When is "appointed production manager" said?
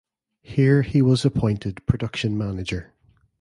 1.25-2.91